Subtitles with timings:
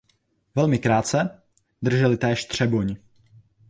[0.55, 1.41] Velmi krátce
[1.81, 2.95] drželi též Třeboň.